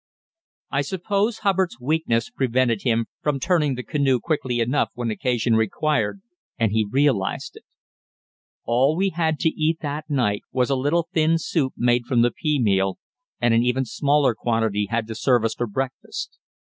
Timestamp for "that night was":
9.81-10.71